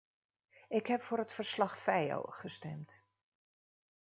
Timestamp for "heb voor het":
0.87-1.33